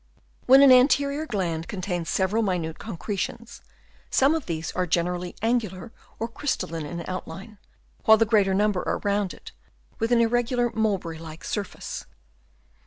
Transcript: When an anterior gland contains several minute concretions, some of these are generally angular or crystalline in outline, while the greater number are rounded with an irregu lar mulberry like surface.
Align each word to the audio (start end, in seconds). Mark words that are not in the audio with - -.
When 0.47 0.63
an 0.63 0.71
anterior 0.71 1.27
gland 1.27 1.67
contains 1.67 2.09
several 2.09 2.41
minute 2.41 2.79
concretions, 2.79 3.61
some 4.09 4.33
of 4.33 4.47
these 4.47 4.71
are 4.71 4.87
generally 4.87 5.35
angular 5.43 5.91
or 6.17 6.27
crystalline 6.27 6.87
in 6.87 7.07
outline, 7.07 7.59
while 8.05 8.17
the 8.17 8.25
greater 8.25 8.55
number 8.55 8.81
are 8.87 8.97
rounded 9.03 9.51
with 9.99 10.11
an 10.11 10.17
irregu 10.17 10.57
lar 10.57 10.71
mulberry 10.73 11.19
like 11.19 11.43
surface. 11.43 12.07